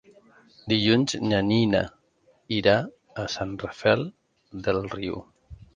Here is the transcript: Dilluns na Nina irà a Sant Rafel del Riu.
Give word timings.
Dilluns 0.71 1.15
na 1.25 1.41
Nina 1.49 1.83
irà 2.59 2.75
a 3.25 3.29
Sant 3.37 3.57
Rafel 3.67 4.07
del 4.69 4.85
Riu. 4.99 5.25